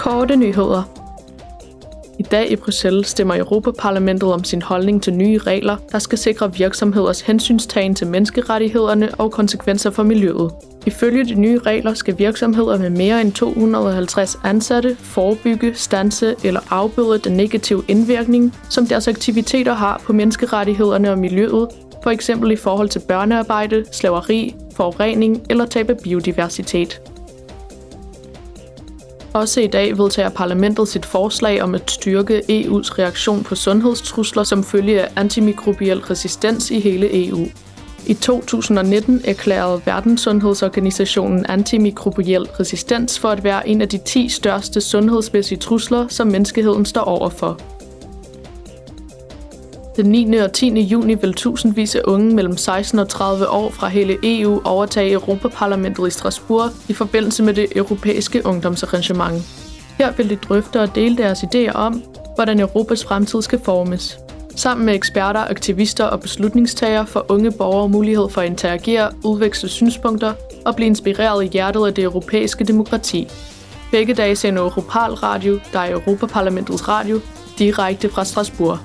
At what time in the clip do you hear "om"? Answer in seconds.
4.32-4.44, 31.62-31.74, 61.72-62.02